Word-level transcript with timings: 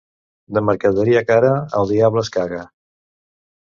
De 0.57 0.63
mercaderia 0.69 1.23
cara, 1.33 1.53
el 1.83 1.89
diable 1.95 2.27
en 2.29 2.35
caga. 2.41 2.67